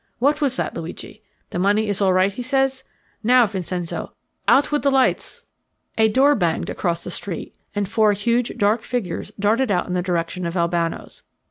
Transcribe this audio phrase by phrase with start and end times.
[0.17, 1.21] What was that, Luigi?
[1.51, 2.83] The money is all right, he says?
[3.21, 4.13] Now, Vincenzo,
[4.47, 5.45] out with the lights!"
[5.95, 9.93] A door banged open across the street, and four huge dark figures darted out in
[9.93, 11.21] the direction of Albano's.